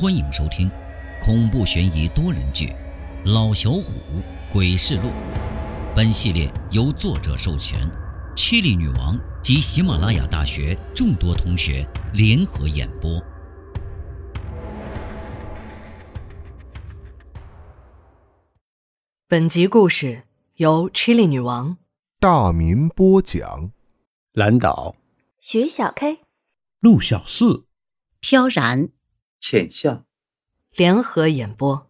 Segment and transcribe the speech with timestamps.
[0.00, 0.66] 欢迎收听
[1.20, 2.68] 恐怖悬疑多人剧
[3.34, 4.00] 《老小虎
[4.50, 5.08] 鬼事录》。
[5.94, 7.78] 本系列由作者授权，
[8.34, 13.22] 七里女王及喜马拉雅大学众多同学联合演播。
[19.28, 20.22] 本集故事
[20.56, 21.76] 由 Chili 女王
[22.18, 23.70] 大民播讲，
[24.32, 24.96] 蓝岛、
[25.40, 26.20] 徐小 K、
[26.80, 27.66] 陆小四、
[28.20, 28.88] 飘然
[29.40, 30.04] 浅笑。
[30.76, 31.86] 联合演播。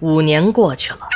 [0.00, 1.08] 五年过去了，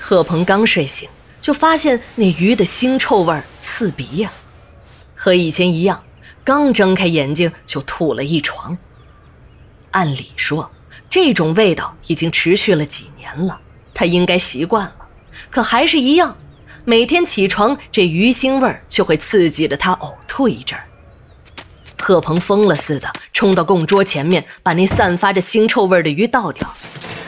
[0.00, 1.08] 贺鹏刚睡醒，
[1.40, 4.32] 就发现那鱼的腥臭味刺鼻呀，
[5.14, 6.02] 和以前一样，
[6.42, 8.76] 刚睁开眼睛就吐了一床。
[9.92, 10.68] 按理说，
[11.08, 13.60] 这种味道已经持续了几年了，
[13.94, 15.08] 他应该习惯了，
[15.50, 16.36] 可还是一样，
[16.88, 20.84] 每天起床这鱼腥味儿就会刺激着他呕吐一阵儿。
[21.98, 26.72] 贺鹏疯了似的冲到供桌前面，把那散发着腥臭味的鱼倒掉。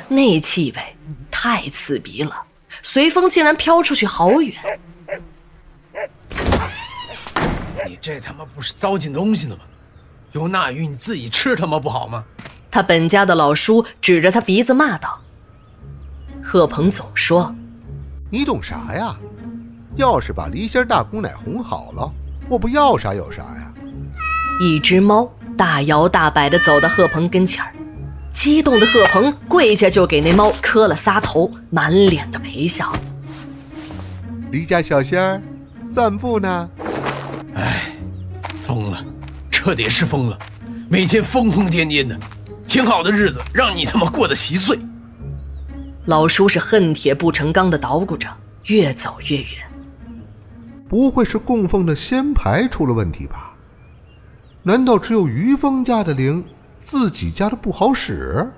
[0.06, 0.96] 那气味
[1.28, 2.40] 太刺鼻了，
[2.82, 4.54] 随风竟然飘出去好远。
[7.84, 9.62] 你这他妈不是糟践东西呢吗？
[10.30, 12.22] 有那鱼你自己吃他妈不好吗？
[12.70, 15.18] 他本家的老叔指着他鼻子骂道
[16.44, 17.52] ：“贺鹏总说，
[18.30, 19.16] 你懂啥呀？
[19.98, 22.08] 要是把离仙大姑奶哄好了，
[22.48, 23.74] 我不要啥有啥呀。
[24.60, 27.72] 一只猫大摇大摆地走到贺鹏跟前儿，
[28.32, 32.92] 激动的贺鹏跪下就给那猫磕了仨头，满脸的陪笑。
[34.52, 35.42] 离家小仙儿，
[35.84, 36.70] 散步呢？
[37.56, 37.90] 哎，
[38.62, 39.04] 疯了，
[39.50, 40.38] 彻底是疯了，
[40.88, 42.16] 每天疯疯癫癫的，
[42.68, 44.78] 挺好的日子让你他妈过得稀碎。
[46.06, 48.28] 老叔是恨铁不成钢的捣鼓着，
[48.66, 49.67] 越走越远。
[50.88, 53.52] 不会是供奉的仙牌出了问题吧？
[54.62, 56.44] 难道只有于峰家的灵，
[56.78, 58.50] 自己家的不好使？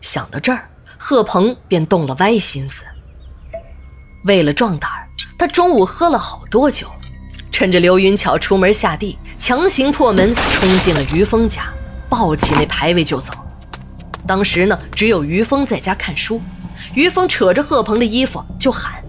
[0.00, 2.82] 想到这儿，贺鹏便动了歪心思。
[4.24, 6.86] 为了壮胆儿，他中午喝了好多酒，
[7.50, 11.72] 趁着刘云巧出门下地，强行破门冲进了于峰家，
[12.08, 13.32] 抱起那牌位就走。
[14.26, 16.40] 当时呢，只有于峰在家看书。
[16.94, 19.02] 于峰扯着贺鹏的衣服就喊：“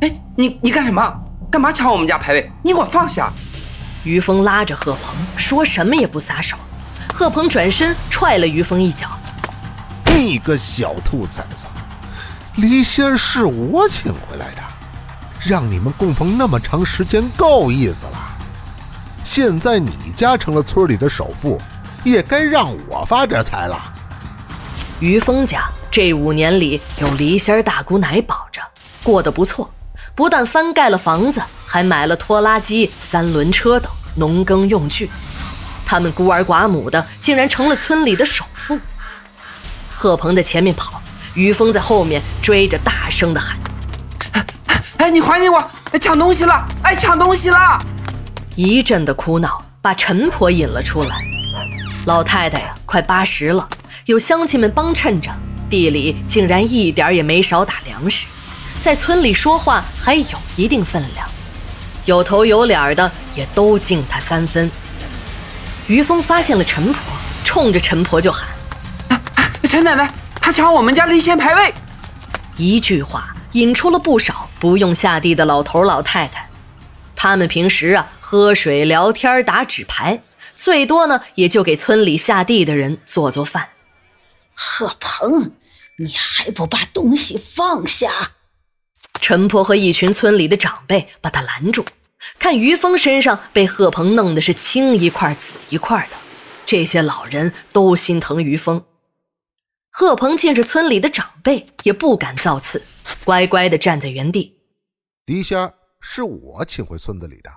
[0.00, 1.24] 哎，你你干什么？
[1.50, 2.50] 干嘛抢我们家牌位？
[2.62, 3.32] 你给我放下！”
[4.04, 6.56] 于峰拉着贺鹏，说什么也不撒手。
[7.14, 9.08] 贺鹏转身踹了于峰一脚
[10.14, 11.66] ：“你个小兔崽子！
[12.56, 14.62] 离仙是我请回来的，
[15.40, 18.36] 让你们供奉那么长时间够意思了。
[19.24, 21.60] 现在你家成了村里的首富，
[22.04, 23.92] 也该让我发点财了。”
[25.00, 28.60] 于峰家这五年里有离仙大姑奶保着，
[29.02, 29.70] 过得不错。
[30.18, 35.08] 不但翻盖了房子，还买了拖拉机、三轮车等农耕用具。
[35.86, 38.76] 他们孤儿寡母的，竟然成了村里的首富。
[39.94, 41.00] 贺鹏在前面跑，
[41.34, 43.56] 于峰在后面追着，大声的喊
[44.98, 45.64] ：“哎，你还给我！
[46.00, 46.66] 抢东西了！
[46.82, 47.78] 哎，抢东西了！”
[48.56, 51.16] 一阵的哭闹把陈婆引了出来。
[52.06, 53.68] 老太太呀，快八十了，
[54.06, 55.30] 有乡亲们帮衬着，
[55.70, 58.26] 地里竟然一点也没少打粮食。
[58.82, 61.28] 在村里说话还有一定分量，
[62.04, 64.70] 有头有脸的也都敬他三分。
[65.86, 67.00] 于峰发现了陈婆，
[67.44, 68.48] 冲着陈婆就喊
[69.08, 71.74] ：“啊啊陈奶奶，他抢我们家离仙牌位！”
[72.56, 76.48] 一句话引出了不少不用下地的老头老太太。
[77.16, 80.22] 他们平时啊喝水聊天打纸牌，
[80.54, 83.68] 最多呢也就给村里下地的人做做饭。
[84.54, 85.52] 贺鹏，
[85.98, 88.10] 你还不把东西放下？
[89.20, 91.84] 陈婆和一群村里的长辈把他拦住，
[92.38, 96.16] 看于峰身上被贺鹏弄的是青一块紫一块的，
[96.64, 98.84] 这些老人都心疼于峰。
[99.90, 102.82] 贺鹏见是村里的长辈，也不敢造次，
[103.24, 104.58] 乖乖地站在原地。
[105.26, 107.50] 离仙是我请回村子里的，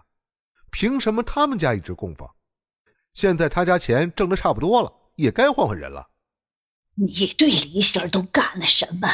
[0.72, 2.28] 凭什么他们家一直供奉？
[3.14, 6.10] 现在他家钱挣得差不多了，也该换换人了。
[6.96, 9.07] 你对离仙都干了什么？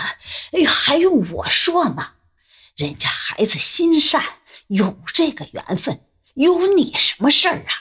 [0.51, 2.13] 哎，还用我说吗？
[2.77, 4.23] 人家孩子心善，
[4.67, 5.99] 有这个缘分，
[6.35, 7.73] 有你什么事儿啊？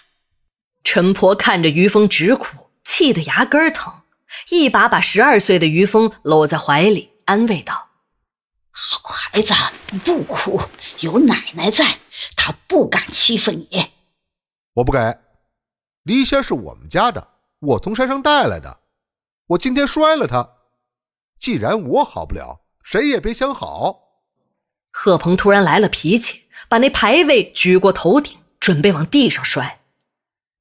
[0.85, 3.93] 陈婆看着于峰直哭，气得牙根疼，
[4.49, 7.89] 一把把十二岁的于峰搂在怀里，安慰道
[8.73, 9.53] ：“好孩子，
[10.03, 10.63] 不哭，
[11.01, 11.99] 有奶奶在，
[12.35, 13.91] 他不敢欺负你。”
[14.77, 14.99] 我不给，
[16.05, 18.81] 梨仙是我们家的，我从山上带来的，
[19.49, 20.55] 我今天摔了他。
[21.39, 24.06] 既然我好不了，谁也别想好。
[24.99, 29.81] 贺鹏突然来了脾气，把那牌位举过头顶，准备往地上摔。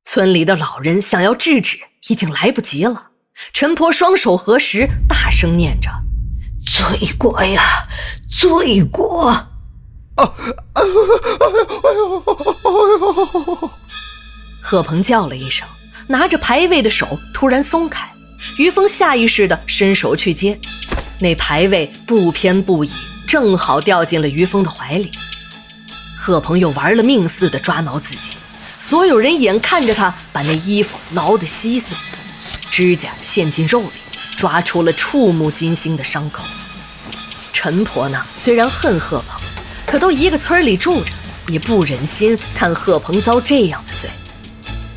[0.03, 1.79] 村里的老人想要制止，
[2.09, 3.11] 已经来不及了。
[3.53, 5.89] 陈婆双手合十，大声念着
[6.67, 7.87] ：“罪过呀，
[8.29, 9.47] 罪过！”啊
[10.17, 10.31] 啊！
[10.73, 11.03] 哎呦！
[11.81, 13.71] 哎呦！
[14.61, 15.65] 贺鹏叫了一声，
[16.07, 18.05] 拿着牌位的手突然松开。
[18.59, 20.59] 于峰下意识地伸手去接，
[21.21, 22.91] 那牌位不偏不倚，
[23.27, 25.11] 正好掉进了于峰的怀里。
[26.17, 28.37] 贺鹏又玩了命似的抓挠自己，
[28.79, 31.95] 所有人眼看着他把那衣服挠得稀碎，
[32.71, 33.91] 指甲陷进肉里，
[34.35, 36.43] 抓出了触目惊心的伤口。
[37.53, 39.39] 陈婆呢，虽然恨贺鹏，
[39.85, 41.11] 可都一个村里住着，
[41.47, 44.09] 也不忍心看贺鹏遭这样的罪，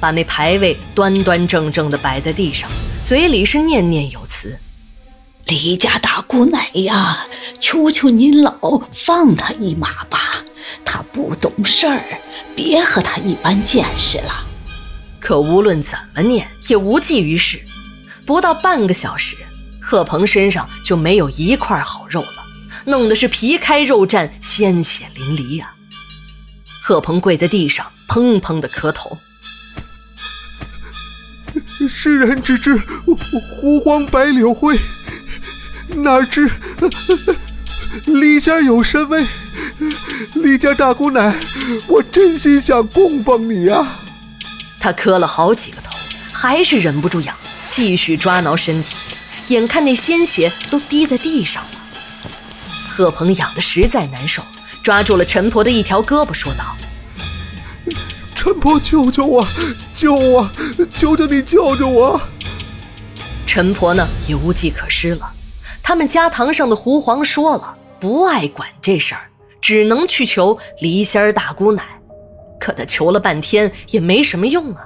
[0.01, 2.71] 把那牌位端端正正地摆在地上。
[3.07, 4.21] 嘴里是念念有
[5.49, 7.27] ：“李家大姑奶呀，
[7.59, 8.53] 求求您老
[8.93, 10.45] 放他一马吧，
[10.85, 12.05] 他不懂事儿，
[12.55, 14.45] 别和他一般见识了。”
[15.19, 17.63] 可无论怎么念，也无济于事。
[18.27, 19.39] 不到半个小时，
[19.81, 22.45] 贺鹏身上就没有一块好肉了，
[22.85, 25.73] 弄得是皮开肉绽，鲜血淋漓呀。
[26.83, 29.17] 贺鹏跪在地上，砰砰的磕头。
[31.89, 34.79] 世人只知胡黄白柳灰，
[35.89, 36.51] 哪知
[38.05, 39.27] 李家有神威？
[40.35, 41.35] 李家大姑奶，
[41.87, 43.87] 我真心想供奉你呀！
[44.79, 45.97] 他磕了好几个头，
[46.33, 47.35] 还是忍不住痒，
[47.69, 48.97] 继续抓挠身体。
[49.49, 51.71] 眼看那鲜血都滴在地上了，
[52.89, 54.43] 贺鹏痒得实在难受，
[54.83, 56.77] 抓住了陈婆的一条胳膊，说道。
[58.35, 59.47] 陈婆，救救我！
[59.93, 60.51] 救我！
[60.95, 62.21] 求求你救救我！
[63.47, 65.29] 陈婆呢，也无计可施了。
[65.89, 69.23] 他们家堂上的狐皇说了，不爱管这事儿，
[69.59, 71.83] 只能去求梨仙大姑奶。
[72.61, 74.85] 可他求了半天，也没什么用啊。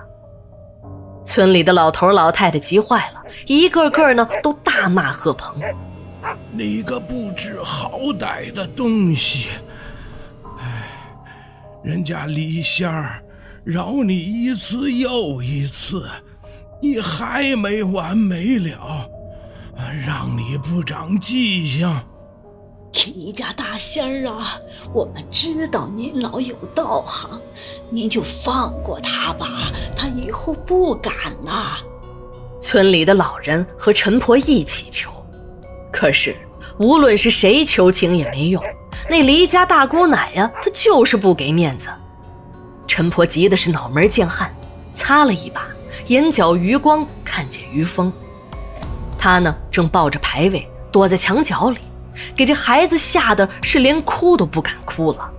[1.27, 5.61] 村里的老头老太太急坏了，一个个呢都大骂贺鹏
[6.57, 9.49] ：“你个不知好歹的东西！
[10.61, 10.89] 哎，
[11.83, 13.21] 人家李仙儿……”
[13.67, 16.09] 饶你一次又一次，
[16.81, 19.09] 你还没完没了，
[20.05, 21.91] 让你不长记性。
[23.07, 24.57] 李家大仙儿啊，
[24.93, 27.41] 我们知道您老有道行，
[27.89, 31.13] 您就放过他吧，他以后不敢
[31.43, 31.79] 了。
[32.61, 35.11] 村里的老人和陈婆一起求，
[35.91, 36.37] 可是
[36.79, 38.63] 无论是谁求情也没用，
[39.09, 41.89] 那黎家大姑奶呀，她就是不给面子。
[42.87, 44.55] 陈婆急的是脑门见汗，
[44.95, 45.67] 擦了一把，
[46.09, 48.13] 眼角余光看见于峰，
[49.23, 51.79] 他呢正抱着牌位躲在墙角里，
[52.35, 55.31] 给这孩子吓得是连哭都不敢哭了。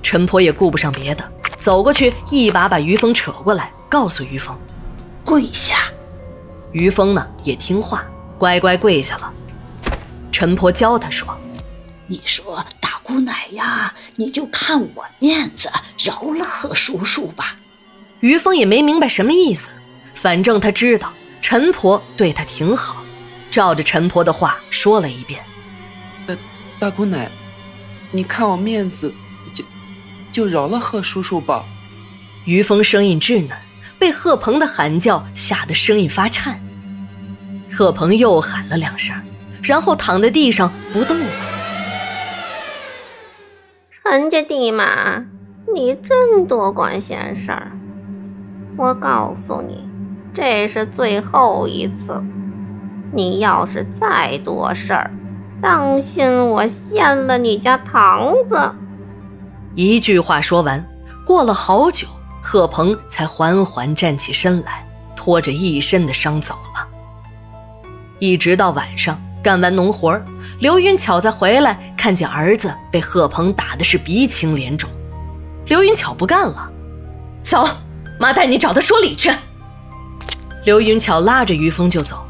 [0.00, 1.28] 陈婆也顾不上别的，
[1.58, 4.56] 走过去一把把于峰扯过来，告诉于峰
[5.26, 5.88] ：“跪下。”
[6.70, 8.04] 于峰呢也听话，
[8.38, 9.32] 乖乖跪下了。
[10.30, 11.36] 陈婆教他说
[12.06, 17.56] ：“你说大。”姑奶呀，你就看我面子，饶了贺叔叔吧。
[18.20, 19.68] 于峰也没明白什么意思，
[20.14, 22.96] 反正他知道陈婆对他挺好，
[23.50, 25.42] 照着陈婆的话说了一遍。
[26.26, 26.36] 大
[26.78, 27.30] 大姑奶，
[28.10, 29.12] 你看我面子，
[29.54, 29.64] 就
[30.32, 31.64] 就饶了贺叔叔吧。
[32.44, 33.56] 于峰声音稚嫩，
[33.98, 36.60] 被贺鹏的喊叫吓得声音发颤。
[37.70, 39.16] 贺鹏又喊了两声，
[39.62, 41.26] 然后躺在地上不动了。
[43.90, 45.24] 陈家弟马，
[45.74, 47.72] 你真多管闲事儿！
[48.76, 49.87] 我告诉你，
[50.40, 52.22] 这是最后一次。
[53.12, 55.10] 你要是再多事儿，
[55.60, 58.56] 当心我掀了你家堂子！
[59.74, 60.86] 一句话说完，
[61.26, 62.06] 过了好久，
[62.40, 66.86] 贺鹏才缓缓站起身来，拖着一身的伤走了。
[68.20, 69.20] 一直到晚上。
[69.40, 70.20] 干完农活
[70.58, 74.90] 刘云巧再回来，看见儿子被贺鹏打的是鼻青脸肿。
[75.66, 76.70] 刘云巧不干了，
[77.42, 77.66] 走，
[78.20, 79.32] 妈带你找他说理去。
[80.68, 82.22] 刘云巧拉着于峰就走，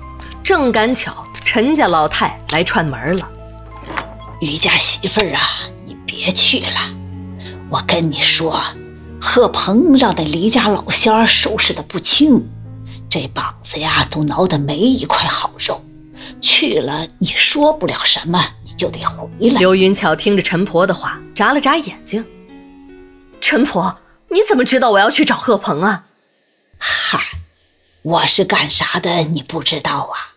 [0.45, 3.29] 正赶巧陈家老太来串门了。
[4.41, 5.43] 于家媳妇儿啊，
[5.85, 6.95] 你别去了，
[7.69, 8.63] 我跟你说，
[9.21, 12.41] 贺鹏让那黎家老仙儿收拾的不轻，
[13.11, 15.85] 这膀子呀都挠得没一块好肉。
[16.41, 19.59] 去了，你说不了什么，你就得回来。
[19.59, 22.25] 刘云巧听着陈婆的话，眨了眨眼睛。
[23.41, 26.05] 陈婆，你怎么知道我要去找贺鹏啊？
[26.79, 27.21] 嗨，
[28.09, 30.33] 我是干啥的，你不知道啊？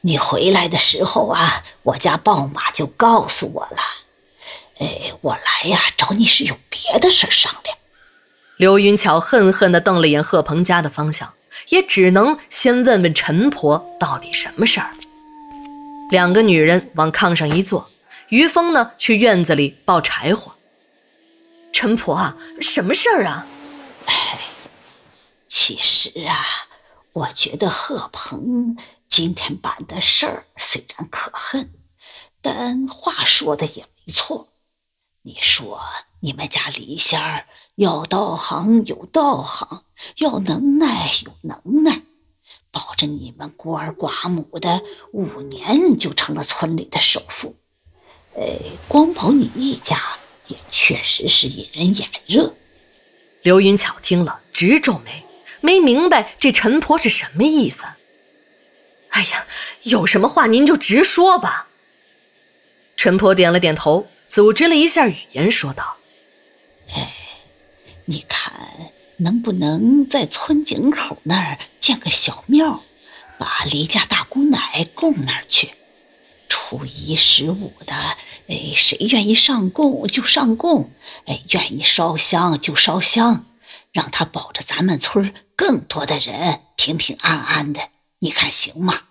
[0.00, 3.78] 你回来的时候啊，我家豹马就告诉我了，
[4.80, 7.78] 哎，我来呀，找你是有别的事商量。
[8.56, 11.32] 刘云巧恨恨地瞪了眼贺鹏家的方向，
[11.68, 14.90] 也只能先问问陈婆到底什么事儿。
[16.10, 17.88] 两个女人往炕上一坐，
[18.30, 20.52] 于峰呢去院子里抱柴火。
[21.72, 23.46] 陈婆啊，什么事儿啊？
[24.06, 24.38] 哎，
[25.46, 26.44] 其实啊，
[27.12, 28.76] 我觉得贺鹏
[29.08, 31.68] 今天办的事儿虽然可恨，
[32.40, 34.48] 但话说的也没错。
[35.22, 35.82] 你说
[36.20, 39.82] 你们家李仙儿要道行有道行，
[40.16, 42.00] 要能耐有能耐，
[42.70, 44.80] 保着你们孤儿寡母的
[45.12, 47.56] 五年就成了村里的首富。
[48.34, 48.42] 呃，
[48.86, 50.00] 光保你一家
[50.46, 52.54] 也确实是引人眼热。
[53.42, 55.24] 刘云巧听了直皱眉，
[55.60, 57.82] 没明白这陈婆是什么意思。
[59.10, 59.44] 哎呀，
[59.82, 61.68] 有什么话您就直说吧。
[62.96, 64.06] 陈婆点了点头。
[64.28, 65.96] 组织了一下语言，说道
[66.94, 67.12] ：“哎，
[68.04, 68.52] 你看
[69.16, 72.80] 能不能在村井口那儿建个小庙，
[73.38, 75.70] 把离家大姑奶供那儿去？
[76.48, 77.92] 初一十五的，
[78.46, 80.88] 哎，谁愿意上供就上供，
[81.26, 83.44] 哎，愿意烧香就烧香，
[83.92, 87.80] 让他保着咱们村更多的人平平安安的，
[88.20, 89.02] 你看行吗？”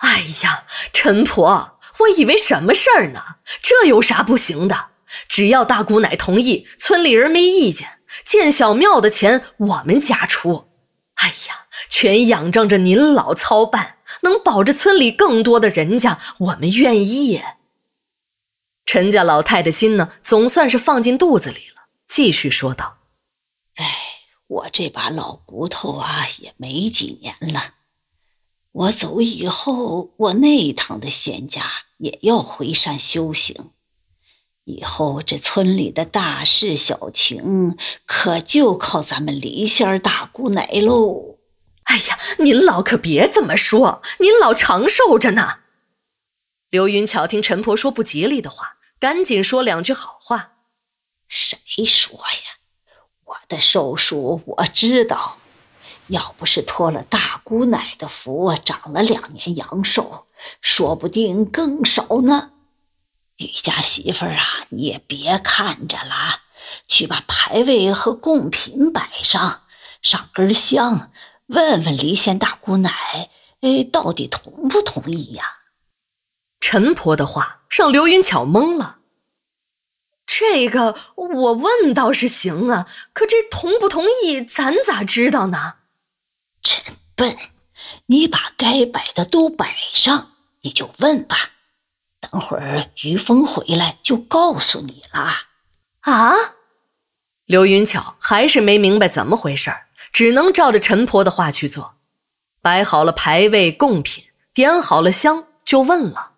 [0.00, 1.72] 哎呀，陈婆。
[2.00, 3.22] 我以为什么事儿呢？
[3.62, 4.88] 这有啥不行的？
[5.30, 7.88] 只要大姑奶同意，村里人没意见，
[8.22, 10.68] 建小庙的钱我们家出。
[11.14, 17.42] 哎呀，全仰仗着您老操办，能保着村里更多的人家，我们愿意。
[18.84, 22.98] 陈家老太太心呢，总算是放进肚子里了，继续说道
[23.76, 23.86] ：“哎，
[24.48, 27.74] 我这把老骨头啊，也没几年了。
[28.72, 33.70] 我走以后，我那一趟的仙家。”也要回山修行，
[34.66, 41.38] 以后这村里的大事小情，可就靠咱们离仙大姑奶喽。
[41.84, 45.60] 哎呀，您老可别这么说，您老长寿着呢。
[46.68, 50.50] 刘云巧听陈婆说不吉利的话，赶紧说两句好话。
[51.28, 52.45] 谁说呀？
[53.48, 55.36] 的寿数我知道。
[56.08, 60.24] 要不是托了大姑奶的福，长了两年阳寿，
[60.60, 62.50] 说不定更少呢。
[63.38, 66.40] 余家媳妇儿啊，你也别看着了，
[66.86, 69.62] 去把牌位和贡品摆上，
[70.00, 71.10] 上根香，
[71.48, 73.28] 问问离仙大姑奶，
[73.62, 75.44] 哎，到底同不同意呀？
[76.60, 78.98] 陈婆的话让刘云巧懵了。
[80.26, 85.74] 这个我问倒是行啊，可这同不同意，咱咋知道呢？
[86.62, 86.78] 真
[87.14, 87.36] 笨！
[88.06, 91.50] 你把该摆的都摆上，你就问吧。
[92.20, 95.32] 等会儿于峰回来就告诉你了。
[96.00, 96.34] 啊！
[97.46, 99.72] 刘云巧还是没明白怎么回事
[100.12, 101.94] 只能照着陈婆的话去做。
[102.60, 106.32] 摆好了牌位贡品，点好了香，就问了。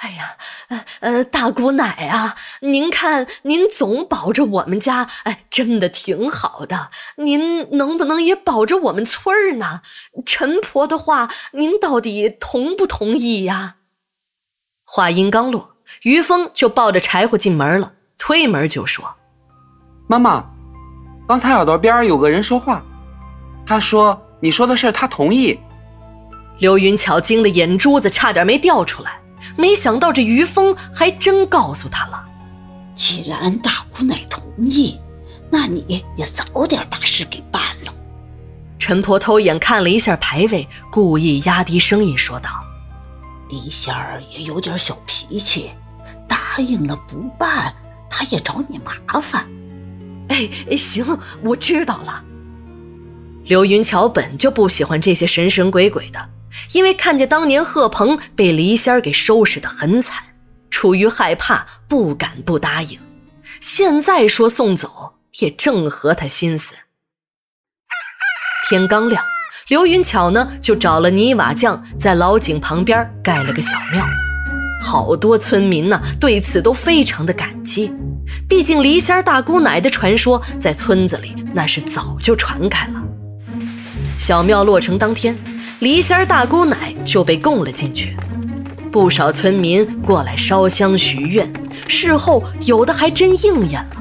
[0.00, 0.34] 哎呀，
[0.68, 6.88] 呃呃，大姑奶啊，您看您总保着我们家，哎，真的挺好的。
[7.16, 9.82] 您能不能也保着我们村儿呢？
[10.24, 13.74] 陈婆的话，您到底同不同意呀？
[14.86, 15.68] 话音刚落，
[16.02, 19.04] 于峰就抱着柴火进门了，推门就说
[20.08, 20.42] ：“妈妈，
[21.28, 22.82] 刚才耳朵边有个人说话，
[23.66, 25.60] 他说你说的事他同意。”
[26.58, 29.20] 刘云巧惊得眼珠子差点没掉出来。
[29.60, 32.24] 没想到这于峰还真告诉他了。
[32.96, 34.98] 既然大姑奶同意，
[35.50, 37.92] 那你也早点把事给办了。
[38.78, 42.50] 陈婆偷眼看了一下牌位，故意压低声音说道
[43.50, 45.70] ：“李仙儿也有点小脾气，
[46.26, 47.74] 答应了不办，
[48.08, 49.46] 她也找你麻烦。”
[50.28, 51.04] 哎哎，行，
[51.42, 52.24] 我知道了。
[53.44, 56.28] 刘云桥本就不喜欢这些神神鬼鬼的。
[56.72, 60.22] 因为看见当年贺鹏被黎仙儿给收拾得很惨，
[60.70, 62.98] 出于害怕，不敢不答应。
[63.60, 66.74] 现在说送走，也正合他心思。
[68.68, 69.22] 天刚亮，
[69.68, 74.04] 刘云巧呢就找了泥瓦匠，在老井旁边盖了个小庙。
[74.82, 77.92] 好多村民呢对此都非常的感激，
[78.48, 83.02] 毕竟黎仙儿大姑奶的传说在村子里那是早就传开了。
[84.18, 85.36] 小庙落成当天。
[85.80, 88.14] 梨仙大姑奶就被供了进去，
[88.92, 91.50] 不少村民过来烧香许愿，
[91.88, 93.96] 事后有的还真应验了。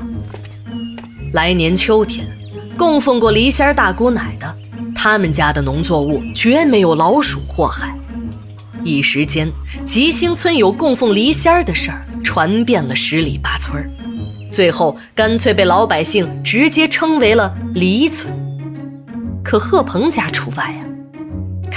[1.31, 2.27] 来年秋天，
[2.77, 4.55] 供奉过梨仙大姑奶的，
[4.93, 7.98] 他们家的农作物绝没有老鼠祸害。
[8.83, 9.50] 一时间，
[9.86, 12.65] 吉星村有供奉梨仙的事儿传。
[12.65, 13.89] 遍了十里八村，
[14.51, 18.27] 最后干脆被老百姓直接称为了黎村。
[19.41, 20.86] 可贺鹏家除外呀，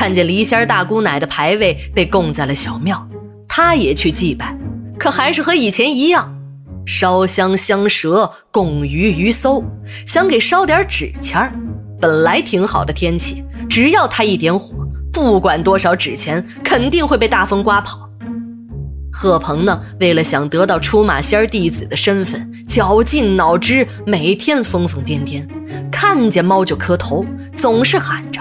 [0.02, 3.06] 看见黎仙大姑奶的牌位被供在了小庙，
[3.46, 4.52] 他也去祭拜，
[4.98, 6.36] 可还是和以前一样，
[6.84, 9.64] 烧香香蛇，供鱼鱼馊，
[10.04, 11.52] 想给烧点纸钱儿。
[12.00, 14.74] 本来挺好的天气，只要他一点火，
[15.12, 18.10] 不管多少纸钱，肯定会被大风刮跑。
[19.12, 25.46] 贺鹏呢，为了想得到出马仙弟子的身份，绞尽脑汁，每天疯疯癫癫，
[25.92, 28.40] 看见猫就磕头，总是喊着：“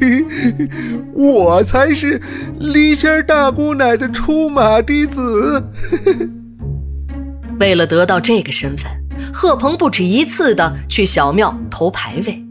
[1.14, 2.20] 我才是
[2.58, 5.70] 离仙大姑奶的出马弟子。
[7.60, 8.90] ”为了得到这个身份，
[9.32, 12.44] 贺鹏不止一次的去小庙投牌位。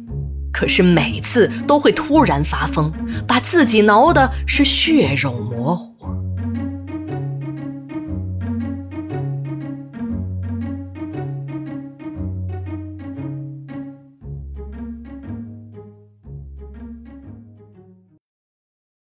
[0.51, 2.91] 可是每次都会突然发疯，
[3.27, 5.92] 把自己挠的是血肉模糊。